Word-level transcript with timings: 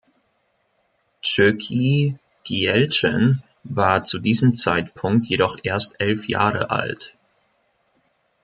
Chökyi 1.21 2.17
Gyeltshen 2.43 3.43
war 3.63 4.03
zu 4.03 4.17
diesem 4.17 4.55
Zeitpunkt 4.55 5.27
jedoch 5.27 5.59
erst 5.63 6.01
elf 6.01 6.27
Jahre 6.27 6.71
alt. 6.71 7.15